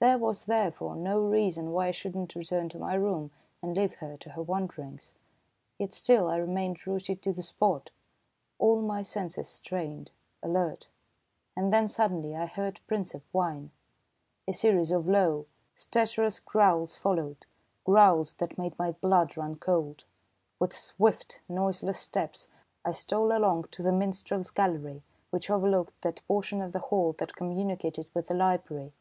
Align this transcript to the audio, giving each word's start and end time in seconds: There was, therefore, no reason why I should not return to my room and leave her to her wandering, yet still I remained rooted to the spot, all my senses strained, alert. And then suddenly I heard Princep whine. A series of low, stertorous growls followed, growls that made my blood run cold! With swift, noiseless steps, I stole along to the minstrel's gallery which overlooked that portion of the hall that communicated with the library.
There 0.00 0.18
was, 0.18 0.46
therefore, 0.46 0.96
no 0.96 1.20
reason 1.20 1.70
why 1.70 1.86
I 1.86 1.90
should 1.92 2.16
not 2.16 2.34
return 2.34 2.68
to 2.70 2.78
my 2.80 2.94
room 2.94 3.30
and 3.62 3.76
leave 3.76 3.94
her 3.98 4.16
to 4.16 4.30
her 4.30 4.42
wandering, 4.42 4.98
yet 5.78 5.92
still 5.92 6.26
I 6.26 6.38
remained 6.38 6.84
rooted 6.88 7.22
to 7.22 7.32
the 7.32 7.40
spot, 7.44 7.90
all 8.58 8.82
my 8.82 9.02
senses 9.02 9.46
strained, 9.48 10.10
alert. 10.42 10.88
And 11.56 11.72
then 11.72 11.86
suddenly 11.86 12.34
I 12.34 12.46
heard 12.46 12.80
Princep 12.88 13.22
whine. 13.30 13.70
A 14.48 14.52
series 14.52 14.90
of 14.90 15.06
low, 15.06 15.46
stertorous 15.76 16.40
growls 16.40 16.96
followed, 16.96 17.46
growls 17.84 18.34
that 18.38 18.58
made 18.58 18.76
my 18.76 18.90
blood 18.90 19.36
run 19.36 19.54
cold! 19.54 20.02
With 20.58 20.74
swift, 20.74 21.42
noiseless 21.48 22.00
steps, 22.00 22.50
I 22.84 22.90
stole 22.90 23.30
along 23.30 23.68
to 23.70 23.84
the 23.84 23.92
minstrel's 23.92 24.50
gallery 24.50 25.04
which 25.30 25.48
overlooked 25.48 26.02
that 26.02 26.26
portion 26.26 26.60
of 26.60 26.72
the 26.72 26.80
hall 26.80 27.12
that 27.20 27.36
communicated 27.36 28.08
with 28.12 28.26
the 28.26 28.34
library. 28.34 28.92